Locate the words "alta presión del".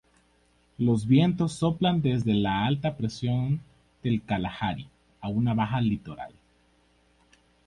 2.65-4.23